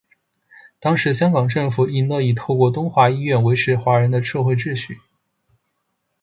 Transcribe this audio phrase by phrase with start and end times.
[0.79, 4.97] 当时香港政府亦乐意透过东华医院维持华人的社会秩序。